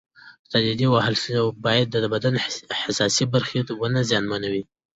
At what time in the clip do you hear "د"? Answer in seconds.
2.03-2.05